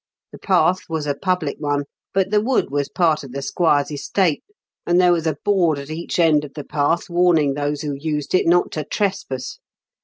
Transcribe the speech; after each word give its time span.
The 0.31 0.39
path 0.39 0.79
was 0.89 1.05
a 1.05 1.13
public 1.13 1.57
one, 1.59 1.83
but 2.11 2.31
the 2.31 2.41
wood 2.41 2.71
was 2.71 2.89
part 2.89 3.23
of 3.23 3.33
the' 3.33 3.43
squire's 3.43 3.91
estate, 3.91 4.43
and 4.83 4.99
there 4.99 5.11
was 5.13 5.27
a 5.27 5.37
board 5.45 5.77
at 5.77 5.91
each 5.91 6.17
end 6.17 6.43
of 6.43 6.55
the 6.55 6.63
path 6.65 7.07
warning 7.07 7.53
those 7.53 7.83
who 7.83 7.93
used 7.93 8.33
it 8.33 8.47
not 8.47 8.71
to 8.71 8.83
trespass. 8.83 9.59